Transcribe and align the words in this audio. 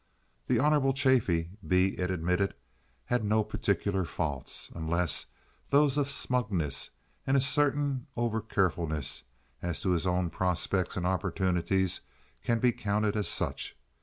The 0.47 0.57
Honorable 0.57 0.93
Chaffee, 0.93 1.51
be 1.67 1.93
it 1.99 2.09
admitted, 2.09 2.55
had 3.05 3.23
no 3.23 3.43
particular 3.43 4.03
faults, 4.03 4.71
unless 4.73 5.27
those 5.69 5.95
of 5.95 6.09
smugness 6.09 6.89
and 7.27 7.37
a 7.37 7.39
certain 7.39 8.07
over 8.17 8.41
carefulness 8.41 9.25
as 9.61 9.79
to 9.81 9.91
his 9.91 10.07
own 10.07 10.31
prospects 10.31 10.97
and 10.97 11.05
opportunities 11.05 12.01
can 12.43 12.57
be 12.57 12.71
counted 12.71 13.15
as 13.15 13.27
such. 13.27 13.77